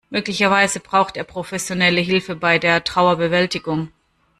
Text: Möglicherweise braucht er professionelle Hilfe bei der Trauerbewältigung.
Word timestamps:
Möglicherweise 0.09 0.79
braucht 0.79 1.15
er 1.15 1.23
professionelle 1.23 2.01
Hilfe 2.01 2.35
bei 2.35 2.57
der 2.57 2.83
Trauerbewältigung. 2.83 3.91